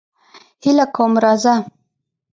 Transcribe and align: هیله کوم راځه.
هیله 0.63 0.85
کوم 0.95 1.11
راځه. 1.23 1.55